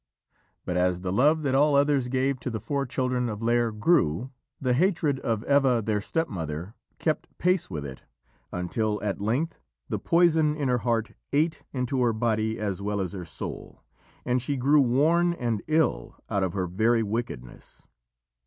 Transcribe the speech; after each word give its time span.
But 0.65 0.77
as 0.77 1.01
the 1.01 1.13
love 1.13 1.43
that 1.43 1.53
all 1.53 1.75
others 1.75 2.07
gave 2.07 2.39
to 2.39 2.49
the 2.49 2.59
four 2.59 2.87
children 2.87 3.29
of 3.29 3.41
Lîr 3.41 3.77
grew, 3.79 4.31
the 4.59 4.73
hatred 4.73 5.19
of 5.19 5.43
Eva, 5.43 5.83
their 5.85 6.01
stepmother, 6.01 6.73
kept 6.97 7.27
pace 7.37 7.69
with 7.69 7.85
it, 7.85 8.01
until 8.51 8.99
at 9.03 9.21
length 9.21 9.59
the 9.89 9.99
poison 9.99 10.55
in 10.57 10.69
her 10.69 10.79
heart 10.79 11.11
ate 11.31 11.61
into 11.71 12.01
her 12.01 12.13
body 12.13 12.57
as 12.57 12.81
well 12.81 12.99
as 12.99 13.13
her 13.13 13.25
soul, 13.25 13.83
and 14.25 14.41
she 14.41 14.57
grew 14.57 14.81
worn 14.81 15.33
and 15.33 15.61
ill 15.67 16.15
out 16.31 16.41
of 16.41 16.53
her 16.53 16.65
very 16.65 17.03
wickedness. 17.03 17.85